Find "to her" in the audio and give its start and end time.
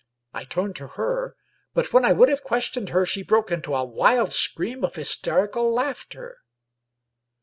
0.77-1.35